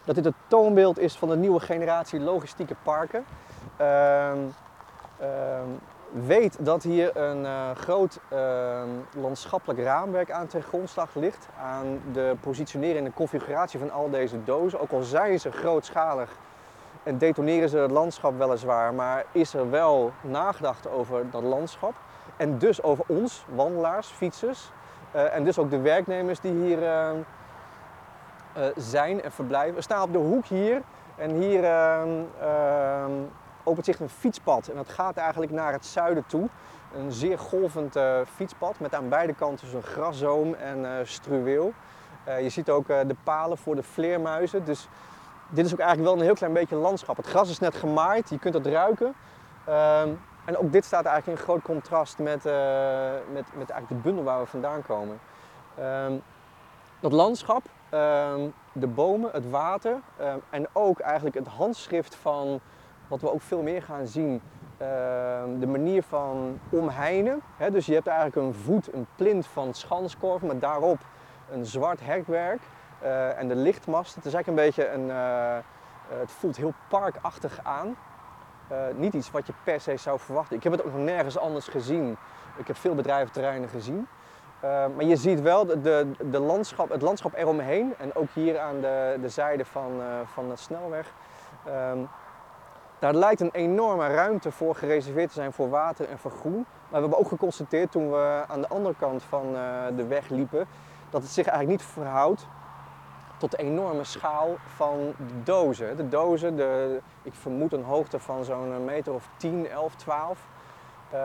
[0.04, 3.26] dat dit het toonbeeld is van de nieuwe generatie logistieke parken.
[3.82, 4.32] Uh,
[6.12, 8.82] weet dat hier een uh, groot uh,
[9.14, 11.48] landschappelijk raamwerk aan ten grondslag ligt.
[11.62, 14.80] Aan de positionering en de configuratie van al deze dozen.
[14.80, 16.32] Ook al zijn ze grootschalig
[17.06, 21.94] en detoneren ze het landschap weliswaar, maar is er wel nagedacht over dat landschap.
[22.38, 24.72] En dus over ons, wandelaars, fietsers.
[25.16, 26.80] Uh, en dus ook de werknemers die hier
[28.76, 29.76] zijn en verblijven.
[29.76, 30.82] We staan op de hoek hier
[31.16, 33.12] en hier ehm, ehm,
[33.64, 34.68] opent zich een fietspad.
[34.68, 36.50] En dat gaat eigenlijk naar het zuiden toe.
[36.96, 41.74] Een zeer golvend uh, fietspad met aan beide kanten zo'n graszoom en struweel.
[42.42, 44.66] Je ziet ook de palen voor de vleermuizen.
[44.66, 44.88] Dus
[45.50, 47.18] dit is ook eigenlijk wel een heel klein beetje landschap.
[47.18, 49.14] Het gras is net gemaaid, je kunt het ruiken.
[49.66, 50.10] Ehm,
[50.46, 52.44] en ook dit staat eigenlijk in groot contrast met,
[53.34, 55.20] met, met eigenlijk de bundel waar we vandaan komen.
[55.80, 56.22] Um,
[57.00, 60.00] dat landschap, um, de bomen, het water
[60.50, 62.60] en ook eigenlijk het handschrift van
[63.08, 64.42] wat we ook veel meer gaan zien,
[64.78, 67.42] ehm, de manier van omheinen.
[67.72, 71.00] dus je hebt eigenlijk een voet, een plint van schanskorf met daarop
[71.52, 72.62] een zwart hekwerk
[73.06, 74.16] uh, en de lichtmast.
[74.16, 75.58] Het is eigenlijk een beetje een, uh,
[76.20, 77.96] het voelt heel parkachtig aan.
[78.72, 80.56] Uh, niet iets wat je per se zou verwachten.
[80.56, 82.18] Ik heb het ook nog nergens anders gezien.
[82.58, 84.08] Ik heb veel bedrijventerreinen gezien.
[84.62, 89.18] maar je ziet wel de, de, landschap, het landschap eromheen en ook hier aan de,
[89.22, 89.92] de zijde van,
[90.26, 91.14] van de snelweg.
[91.68, 92.10] Um,
[93.00, 96.66] daar lijkt een enorme ruimte voor gereserveerd te zijn voor water en voor groen.
[96.90, 99.62] Maar we hebben ook geconstateerd toen we aan de andere kant van eh,
[99.96, 100.68] de weg liepen,
[101.10, 102.48] dat het zich eigenlijk niet verhoudt
[103.38, 105.98] tot de enorme schaal van de dozen.
[105.98, 110.40] De dozen, de, ik vermoed een hoogte van zo'n meter of 10, 11, 12.
[111.14, 111.20] Uh,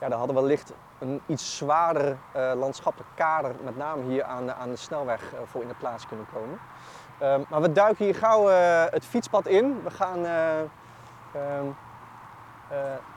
[0.00, 4.46] ja, daar hadden we wellicht een iets zwaarder uh, landschappelijk kader, met name hier aan
[4.46, 6.58] de, aan de snelweg, uh, voor in de plaats kunnen komen.
[7.22, 8.46] Um, maar we duiken hier gauw
[8.90, 9.82] het fietspad in.
[9.82, 10.60] We gaan uh,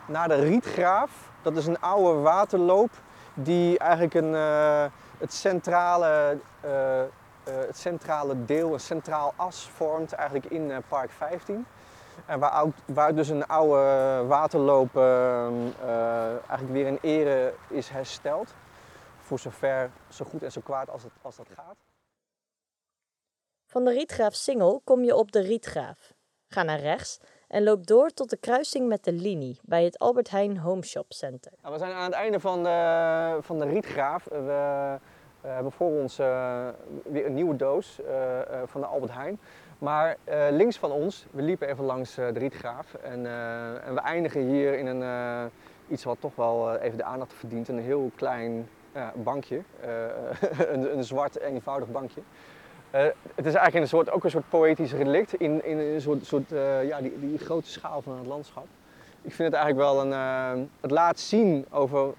[0.06, 1.12] naar de Rietgraaf.
[1.42, 2.92] Dat is een oude waterloop
[3.34, 4.34] die eigenlijk een,
[5.18, 6.38] het, centrale,
[7.44, 11.66] het centrale deel, een centraal as vormt eigenlijk in Park 15.
[12.26, 18.54] En waar, waar dus een oude waterloop ehm, eh, eigenlijk weer in ere is hersteld.
[19.20, 21.76] Voor zover, zo goed en zo kwaad als, het, als dat gaat.
[23.66, 26.14] Van de Rietgraaf Singel kom je op de Rietgraaf.
[26.48, 30.30] Ga naar rechts en loop door tot de kruising met de linie bij het Albert
[30.30, 31.52] Heijn Home Shop Center.
[31.62, 34.24] Nou, we zijn aan het einde van de, van de Rietgraaf.
[34.24, 35.00] We
[35.44, 36.68] eh, hebben voor ons eh,
[37.04, 39.40] weer een nieuwe doos eh, van de Albert Heijn.
[39.78, 40.18] Maar
[40.52, 42.94] links van ons, we liepen even langs de Rietgraaf.
[42.94, 43.26] En,
[43.84, 45.50] en we eindigen hier in een,
[45.88, 47.68] iets wat toch wel even de aandacht verdient.
[47.68, 48.70] Een heel klein
[49.16, 49.62] bankje.
[50.74, 52.22] Een, een zwart eenvoudig bankje.
[52.90, 56.50] Het is eigenlijk een soort, ook een soort poëtisch relict in, in een soort, soort
[56.84, 58.68] ja, die, die grote schaal van het landschap.
[59.22, 62.14] Ik vind het eigenlijk wel een, het laat zien over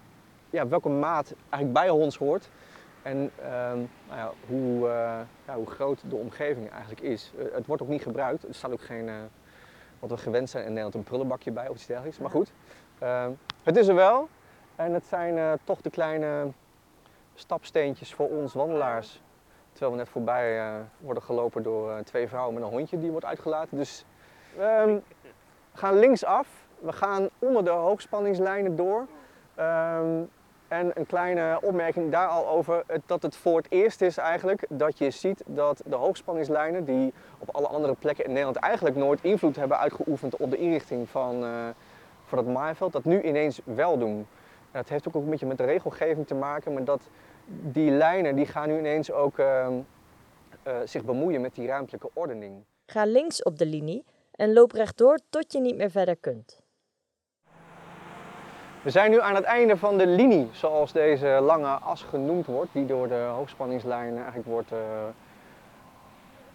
[0.51, 2.49] ja, welke maat eigenlijk bij ons hoort.
[3.05, 7.33] En ehm, nou ja, hoe, eh, ja, hoe groot de omgeving eigenlijk is.
[7.39, 8.49] Eh, het wordt ook niet gebruikt.
[8.49, 9.15] Er staat ook geen, eh,
[9.99, 12.19] wat we gewend zijn in Nederland, een prullenbakje bij of iets dergelijks.
[12.19, 12.53] Maar goed,
[12.99, 13.31] ehm,
[13.63, 14.29] het is er wel.
[14.77, 16.51] En het zijn toch de kleine
[17.35, 19.23] stapsteentjes voor ons wandelaars.
[19.73, 23.77] Terwijl we net voorbij worden gelopen door twee vrouwen met een hondje die wordt uitgelaten.
[23.77, 24.05] Dus
[24.59, 24.89] ehm,
[25.73, 26.49] we gaan linksaf.
[26.79, 29.07] We gaan onder de hoogspanningslijnen door.
[30.75, 34.99] En een kleine opmerking daar al over, dat het voor het eerst is eigenlijk dat
[34.99, 39.57] je ziet dat de hoogspanningslijnen, die op alle andere plekken in Nederland eigenlijk nooit invloed
[39.57, 41.69] hebben uitgeoefend op de inrichting van, eh,
[42.25, 44.17] van het maaiveld, dat nu ineens wel doen.
[44.71, 47.09] En dat heeft ook een beetje met de regelgeving te maken, maar dat
[47.47, 49.73] die lijnen die gaan nu ineens ook ehm,
[50.63, 52.65] eh, zich bemoeien met die ruimtelijke ordening.
[52.87, 56.64] Ga links op de linie en loop rechtdoor tot je niet meer verder kunt.
[58.85, 62.73] We zijn nu aan het einde van de linie, zoals deze lange as genoemd wordt,
[62.73, 64.79] die door de hoogspanningslijn eigenlijk wordt eh,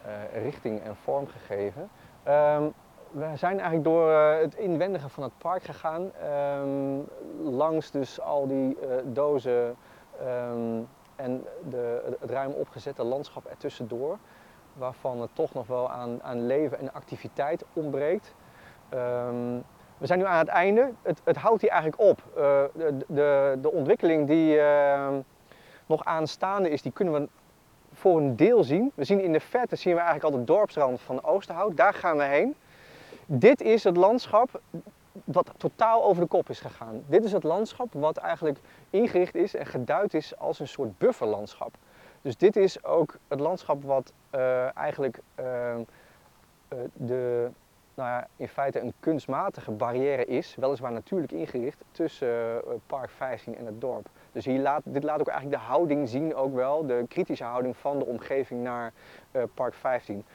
[0.02, 1.89] eh, richting en vorm gegeven.
[2.24, 2.63] Ehm,
[3.12, 7.00] we zijn eigenlijk door eh, het inwendige van het park gegaan, ehm,
[7.44, 9.76] langs dus al die dozen
[10.20, 10.82] ehm,
[11.15, 14.18] en de, het ruim opgezette landschap ertussendoor,
[14.74, 18.36] waarvan het toch nog wel aan, aan leven en activiteit ontbreekt.
[20.00, 20.92] Ehm, we zijn nu aan het einde.
[21.02, 22.24] Het, het houdt hier eigenlijk op.
[22.36, 25.18] Eh, de, de, de ontwikkeling die eh,
[25.86, 27.28] nog aanstaande is, die kunnen we
[27.94, 28.92] voor een deel zien.
[28.96, 31.78] We zien in de verte zien we eigenlijk al de dorpsrand van Oosterhout.
[31.78, 32.56] Daar gaan we heen.
[33.26, 34.62] Dit is het landschap
[35.24, 37.04] wat totaal over de kop is gegaan.
[37.08, 38.60] Dit is het landschap wat eigenlijk
[38.90, 41.76] ingericht is en geduid is als een soort bufferlandschap.
[42.22, 45.84] Dus dit is ook het landschap wat eh, eigenlijk eh, eh,
[46.94, 47.50] de,
[48.00, 53.66] nou in feite een kunstmatige barrière is, weliswaar natuurlijk ingericht, tussen eh, Park 15 en
[53.66, 54.10] het dorp.
[54.32, 57.78] Dus hier laat, dit laat ook eigenlijk de houding zien, ook wel, de kritische houding
[57.78, 58.94] van de omgeving naar
[59.32, 60.26] eh, Park 15.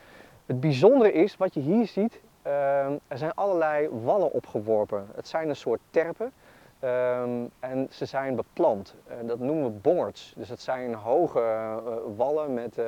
[0.46, 5.06] Het bijzondere is, wat je hier ziet, ehm, er zijn allerlei wallen opgeworpen.
[5.14, 6.32] Het zijn een soort terpen
[6.78, 8.94] ehm, en ze zijn beplant.
[9.06, 10.34] Eh, dat noemen we bongerts.
[10.36, 11.80] Dus het zijn hoge
[12.16, 12.78] wallen met...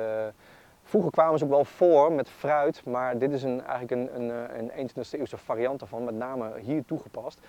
[0.87, 4.49] Vroeger kwamen ze ook wel voor met fruit, maar dit is een, eigenlijk een, een,
[4.49, 7.39] eh, een 21e eeuwse variant daarvan, met name hier toegepast.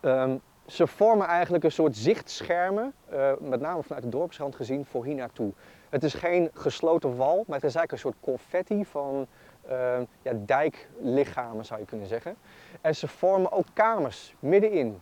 [0.00, 5.04] Ehm, ze vormen eigenlijk een soort zichtschermen, eh, met name vanuit de dorpsrand gezien, voor
[5.04, 5.52] hier naartoe.
[5.88, 9.26] Het is geen gesloten wal, maar het is eigenlijk een soort confetti van
[9.68, 12.36] eh, ja, dijklichamen zou je kunnen zeggen.
[12.80, 15.00] En ze vormen ook kamers middenin.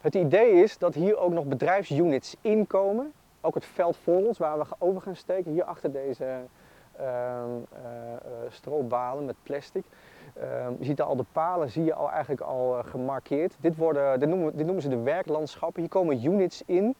[0.00, 3.12] Het idee is dat hier ook nog bedrijfsunits inkomen.
[3.40, 7.06] Ook het veld voor ons, waar we over gaan steken, hier achter deze ehm,
[7.72, 9.84] eh, eh, stroopbalen met plastic.
[10.34, 13.56] Ehm, je ziet al de palen, zie je al eigenlijk al eh, gemarkeerd.
[13.60, 15.80] Dit, worden, dit, noemen, dit noemen ze de werklandschappen.
[15.80, 16.94] Hier komen units in.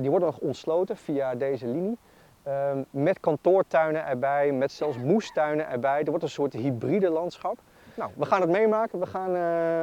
[0.00, 1.98] Die worden nog ontsloten via deze linie.
[2.42, 5.98] Ehm, met kantoortuinen erbij, met zelfs moestuinen erbij.
[5.98, 7.58] Er wordt een soort hybride landschap.
[7.94, 8.98] Nou, we gaan het meemaken.
[8.98, 9.36] We gaan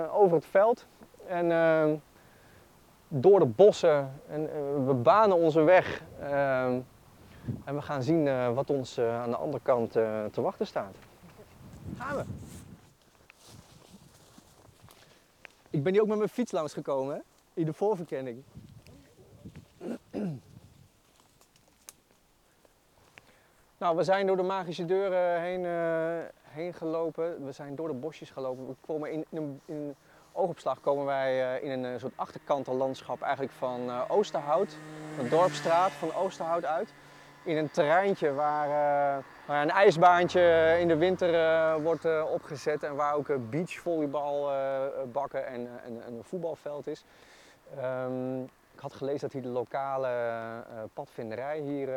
[0.10, 0.88] over het veld
[1.28, 1.52] en
[3.14, 4.22] door de bossen.
[4.28, 6.04] En, eh, we banen onze weg.
[6.20, 6.80] ehm,
[7.66, 9.92] en we gaan zien eh, wat ons eh, aan de andere kant
[10.32, 10.96] te wachten staat.
[11.98, 12.24] Gaan we.
[15.70, 17.22] Ik ben hier ook met mijn fiets langsgekomen, hè?
[17.54, 18.44] in de voorverkenning.
[23.82, 27.46] Nou, we zijn door de magische deuren heen, eh, heen gelopen.
[27.46, 28.68] We zijn door de bosjes gelopen.
[28.68, 29.96] We komen in, in, een, in
[30.34, 34.78] oogopslag komen wij eh, in een eh, soort achterkantenlandschap eigenlijk van eh, Oosterhout,
[35.16, 36.94] van dorpstraat van Oosterhout uit.
[37.44, 45.48] In een terreintje waar, een ijsbaantje in de winter wordt opgezet en waar ook beachvolleybalbakken
[45.48, 47.04] en, en, en een voetbalveld is.
[47.78, 48.42] Ehm,
[48.74, 50.10] ik had gelezen dat hier de lokale
[50.94, 51.90] padvinderij hier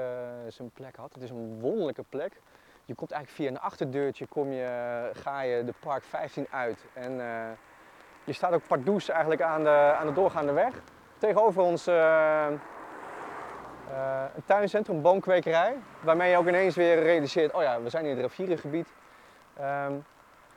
[0.48, 1.14] zijn plek had.
[1.14, 2.40] Het is een wonderlijke plek.
[2.84, 6.84] je komt eigenlijk via een achterdeurtje, kom je, ga je de Park 15 uit.
[6.92, 7.20] En
[8.24, 10.74] je staat ook pardoes eigenlijk aan de, aan de doorgaande weg.
[11.18, 12.46] Tegenover ons eh,
[14.34, 15.76] een tuincentrum, een boomkwekerij.
[16.00, 18.88] Waarmee je ook ineens weer realiseert, oh ja, we zijn in het rivierengebied.
[19.56, 19.92] Ehm,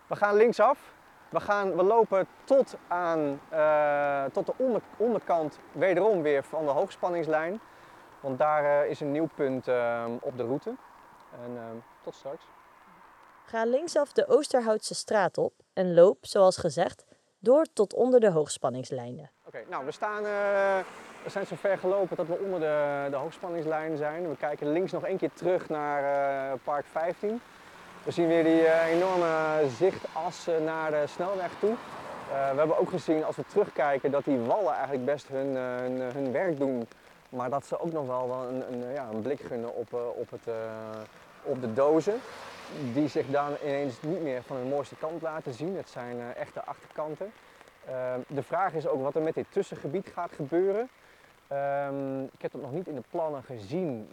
[0.08, 0.96] we gaan linksaf.
[1.30, 6.72] We, gaan, we lopen tot, aan, eh, tot de onder, onderkant wederom weer van de
[6.72, 7.60] hoogspanningslijn.
[8.20, 10.76] Want daar is een nieuw punt ehm, op de route.
[11.32, 12.48] En ehm, tot straks.
[13.46, 17.06] Ga linksaf de Oosterhoutse straat op en loop, zoals gezegd,
[17.40, 19.32] door tot onder de hoogspanningslijnen.
[19.46, 20.78] Oké, nou we staan, eh,
[21.24, 24.30] we zijn zo ver gelopen dat we onder de, de hoogspanningslijn zijn.
[24.30, 27.42] We kijken links nog één keer terug naar eh, Park 15.
[28.04, 31.76] We zien weer die eh, enorme zichtas naar de snelweg toe.
[32.28, 35.56] We hebben ook gezien als we terugkijken dat die wallen eigenlijk best hun,
[36.14, 36.88] hun, werk doen.
[37.30, 40.54] Maar dat ze ook nog wel, een, een, ja, een blik gunnen op, op, het,
[41.44, 42.22] op de dozen.
[42.94, 45.76] Die zich dan ineens niet meer van hun mooiste kant laten zien.
[45.76, 47.32] Het zijn eh, echte achterkanten.
[47.86, 50.90] Ehm, de vraag is ook wat er met dit tussengebied gaat gebeuren.
[51.48, 54.08] Ehm, ik heb dat nog niet in de plannen gezien.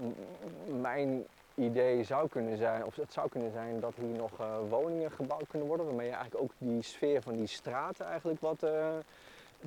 [0.81, 5.11] Mijn idee zou kunnen zijn, of het zou kunnen zijn dat hier nog eh, woningen
[5.11, 5.87] gebouwd kunnen worden.
[5.87, 8.89] Waarmee je eigenlijk ook die sfeer van die straten eigenlijk wat, eh,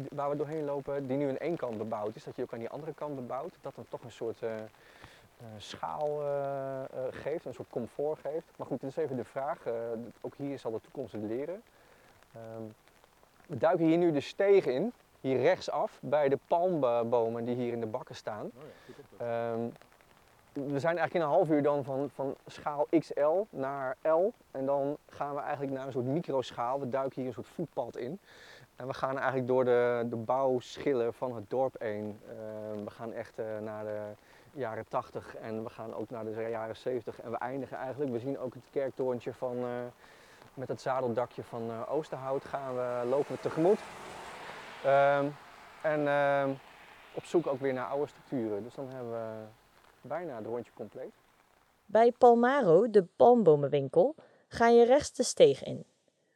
[0.09, 2.59] waar we doorheen lopen, die nu aan één kant bebouwd is, dat je ook aan
[2.59, 3.57] die andere kant bebouwt.
[3.61, 4.39] Dat dan toch een soort
[5.57, 8.51] schaal eh, eh, geeft, een soort comfort geeft.
[8.55, 9.65] Maar goed, dit is even de vraag.
[9.65, 9.73] Eh,
[10.21, 11.61] ook hier zal de toekomst het leren.
[12.33, 12.63] Ehm,
[13.47, 17.79] we duiken hier nu de steeg in, hier rechtsaf, bij de palmbomen die hier in
[17.79, 18.51] de bakken staan.
[19.17, 19.59] Ehm,
[20.53, 24.31] we zijn eigenlijk in een half uur dan van, van schaal XL naar L.
[24.51, 26.79] En dan gaan we eigenlijk naar een soort microschaal.
[26.79, 28.19] We duiken hier een soort voetpad in.
[28.75, 32.19] En we gaan eigenlijk door de, de bouwschillen van het dorp heen.
[32.29, 33.99] Ehm, we gaan echt eh, naar de
[34.57, 37.21] jaren 80 en we gaan ook naar de jaren 70.
[37.21, 39.69] En we eindigen eigenlijk, we zien ook het kerktorentje van, eh,
[40.53, 43.79] met het zadeldakje van eh, Oosterhout gaan we, lopen we tegemoet.
[44.83, 45.25] Ehm,
[45.81, 46.49] en ehm,
[47.13, 48.63] op zoek ook weer naar oude structuren.
[48.63, 49.45] Dus dan hebben we
[50.01, 51.13] bijna het rondje compleet.
[51.85, 54.15] Bij Palmaro, de palmbomenwinkel,
[54.47, 55.85] ga je rechts de steeg in.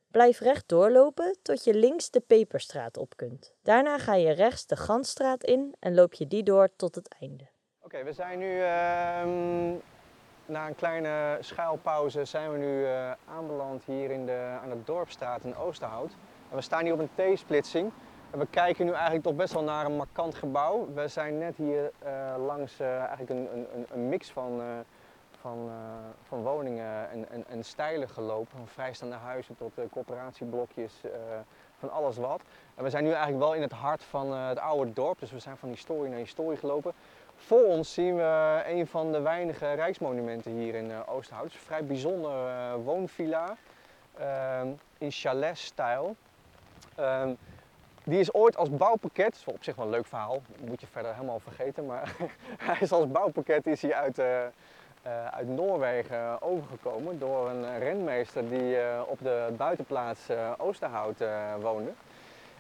[0.08, 3.54] Blijf recht doorlopen tot je links de Peperstraat op kunt.
[3.62, 7.51] Daarna ga je rechts de Gansstraat in en loop je die door tot het einde.
[7.84, 9.72] Oké, we zijn nu ehm,
[10.46, 15.44] na een kleine schuilpauze zijn we nu eh, aanbeland hier in de, aan de Dorpstraat
[15.44, 16.12] in Oosterhout.
[16.50, 17.92] En we staan hier op een T-splitsing.
[18.32, 20.88] En we kijken nu eigenlijk toch best wel naar een markant gebouw.
[20.94, 22.12] We zijn net hier eh,
[22.46, 24.62] langs eh, eigenlijk een, een, een- mix van,
[25.42, 25.70] van,
[26.28, 28.58] van woningen en, en, en stijlen gelopen.
[28.58, 30.94] Van vrijstaande huizen tot coöperatieblokjes,
[31.80, 32.42] van alles wat.
[32.76, 35.20] En we zijn nu eigenlijk wel in het hart van het oude dorp.
[35.20, 36.94] Dus we zijn van historie naar historie gelopen.
[37.46, 41.46] Voor ons zien we een van de weinige rijksmonumenten hier in eh, Oosterhout.
[41.46, 43.56] Het is een vrij bijzonder eh, woonvilla
[44.18, 46.16] ehm, in chalet-stijl.
[46.96, 47.34] Ehm,
[48.04, 51.14] die is ooit als bouwpakket, wel op zich wel een leuk verhaal, moet je verder
[51.14, 52.16] helemaal vergeten, maar
[52.68, 54.52] hij is als bouwpakket is hij uit, eh, eh,
[55.26, 61.92] uit Noorwegen overgekomen door een renmeester die eh, op de buitenplaats eh, Oosterhout eh, woonde.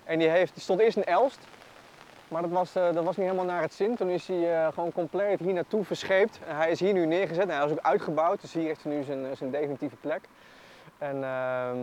[0.04, 1.40] En die, heeft, die stond eerst in Elst,
[2.32, 3.96] maar dat was, eh, dat was niet helemaal naar het zin.
[3.96, 6.40] Toen is hij eh, gewoon compleet hier naartoe verscheept.
[6.44, 9.04] Hij is hier nu neergezet en hij is ook uitgebouwd, dus hier heeft hij nu
[9.04, 10.22] zijn, zijn definitieve plek.
[10.98, 11.78] En ehm,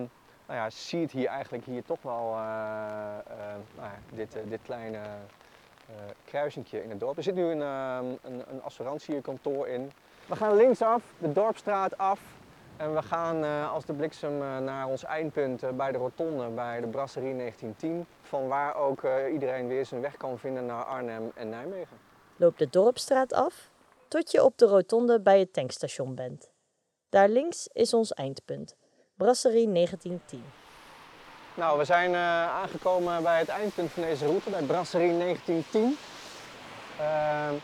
[0.49, 4.99] nou ja, ziet hier eigenlijk hier toch wel eh, eh, nou dit, eh, dit kleine
[4.99, 7.17] eh kruisingje in het dorp.
[7.17, 9.93] Er zit nu een, ehm, een, een in.
[10.27, 12.21] We gaan linksaf, de dorpstraat af.
[12.79, 16.49] En we gaan eh, als de bliksem eh, naar ons eindpunt eh, bij de rotonde
[16.49, 18.07] bij de Brasserie 1910.
[18.23, 21.97] Van waar ook iedereen weer zijn weg kan vinden naar Arnhem en Nijmegen.
[22.37, 23.71] Loop de Dorpstraat af
[24.09, 26.51] tot je op de rotonde bij het tankstation bent.
[27.09, 28.77] Daar links is ons eindpunt,
[29.14, 30.45] Brasserie 1910.
[31.55, 35.97] Nou, we zijn aangekomen bij het eindpunt van deze route, bij Brasserie 1910.
[36.99, 37.55] Ehm,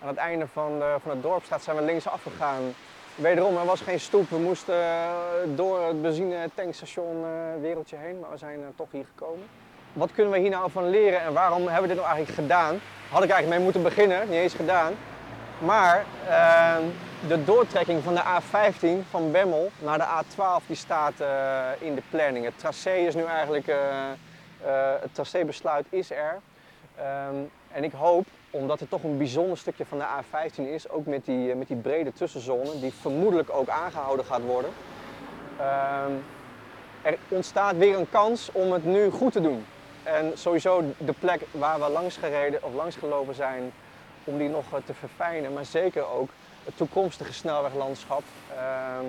[0.00, 2.74] aan het einde van de, van het dorpstraat zijn we linksaf gegaan.
[3.20, 4.30] Wederom, er was geen stoep.
[4.30, 5.10] We moesten eh,
[5.54, 9.46] door het benzine-tankstation eh, wereldje heen, maar we zijn eh, toch hier gekomen.
[9.92, 12.80] Wat kunnen we hier nou van leren en waarom hebben we dit nou eigenlijk gedaan?
[13.10, 14.92] Had ik eigenlijk mee moeten beginnen, niet eens gedaan.
[15.58, 16.82] Maar ehm,
[17.28, 21.14] de doortrekking van de A15 van Bemmel naar de A12 die staat
[21.78, 22.44] in de planning.
[22.44, 23.66] Het tracé is nu eigenlijk,
[25.00, 26.38] het tracébesluit is er.
[26.96, 27.34] Ehm,
[27.72, 31.24] en ik hoop, omdat het toch een bijzonder stukje van de A15 is, ook met
[31.24, 34.70] die, eh, met die brede tussenzone, die vermoedelijk ook aangehouden gaat worden.
[35.58, 36.12] ehm,
[37.02, 39.64] er ontstaat weer een kans om het nu goed te doen.
[40.02, 43.72] En sowieso de plek waar we langs gereden of langs gelopen zijn,
[44.24, 46.30] om die nog eh, te verfijnen, maar zeker ook
[46.64, 48.22] het toekomstige snelweglandschap.
[48.48, 49.04] Ehm,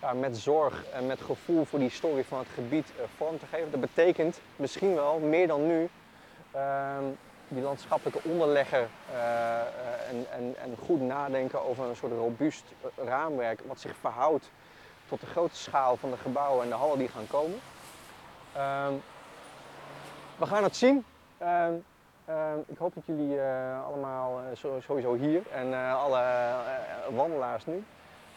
[0.00, 3.46] ja, met zorg en met gevoel voor die story van het gebied eh, vorm te
[3.46, 3.70] geven.
[3.70, 5.88] Dat betekent misschien wel meer dan nu
[6.50, 7.04] ehm,
[7.48, 9.66] die landschappelijke onderlegger eh, eh,
[10.10, 14.50] en, en, goed nadenken over een soort robuust eh, raamwerk wat zich verhoudt
[15.08, 17.58] tot de grote schaal van de gebouwen en de hallen die gaan komen.
[18.52, 18.92] Ehm,
[20.36, 21.04] we gaan het zien.
[21.38, 21.72] Ehm,
[22.24, 23.40] ehm, ik hoop dat jullie
[23.86, 24.40] allemaal
[24.80, 26.24] sowieso hier en alle
[27.10, 27.84] wandelaars nu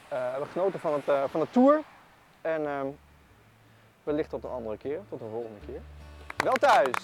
[0.07, 1.81] hebben genoten van, het, van de tour.
[2.41, 2.97] En
[4.03, 5.81] wellicht tot een andere keer, tot een volgende keer.
[6.37, 6.95] Wel thuis!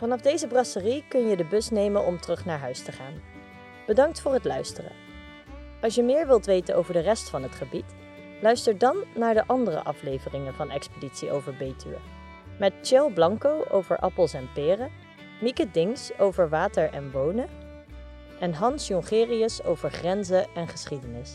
[0.00, 3.20] Vanaf deze brasserie kun je de bus nemen om terug naar huis te gaan.
[3.86, 4.92] Bedankt voor het luisteren.
[5.80, 7.84] Als je meer wilt weten over de rest van het gebied,
[8.42, 11.98] luister dan naar de andere afleveringen van Expeditie over Betuwe.
[12.58, 14.90] Met Chel Blanco over appels en peren,
[15.40, 17.48] Mieke Dings over water en wonen
[18.38, 21.34] en Hans Jongerius over grenzen en geschiedenis.